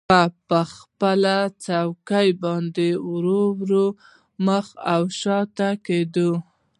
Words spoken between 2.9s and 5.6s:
ورو ورو مخ او شا